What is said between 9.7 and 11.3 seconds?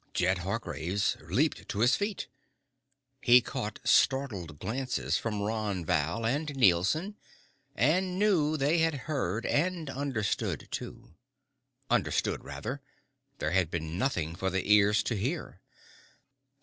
understood too.